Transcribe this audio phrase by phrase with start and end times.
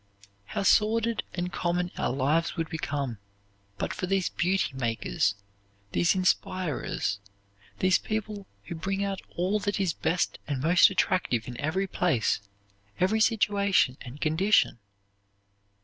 [0.45, 3.19] How sordid and common our lives would become
[3.77, 5.35] but for these beauty makers,
[5.91, 7.19] these inspirers,
[7.77, 12.41] these people who bring out all that is best and most attractive in every place,
[12.99, 14.79] every situation and condition!